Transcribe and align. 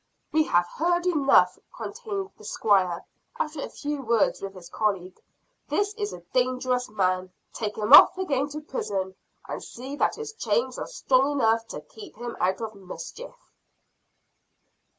"We 0.31 0.45
have 0.45 0.67
heard 0.67 1.05
enough," 1.05 1.59
continued 1.77 2.31
the 2.35 2.43
Squire, 2.43 3.05
after 3.37 3.61
a 3.61 3.69
few 3.69 4.01
words 4.01 4.41
with 4.41 4.55
his 4.55 4.67
colleague. 4.67 5.19
"This 5.67 5.93
is 5.93 6.11
a 6.11 6.21
dangerous 6.33 6.89
man. 6.89 7.31
Take 7.53 7.77
him 7.77 7.93
off 7.93 8.17
again 8.17 8.49
to 8.49 8.61
prison; 8.61 9.13
and 9.47 9.63
see 9.63 9.95
that 9.97 10.15
his 10.15 10.33
chains 10.33 10.79
are 10.79 10.87
strong 10.87 11.33
enough 11.33 11.67
to 11.67 11.81
keep 11.81 12.15
him 12.15 12.35
out 12.39 12.61
of 12.61 12.73
mischief." 12.73 13.35